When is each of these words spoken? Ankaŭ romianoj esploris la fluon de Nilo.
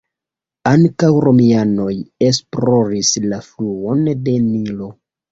Ankaŭ 0.69 1.09
romianoj 1.25 1.91
esploris 2.27 3.11
la 3.33 3.39
fluon 3.49 4.01
de 4.23 4.35
Nilo. 4.47 4.89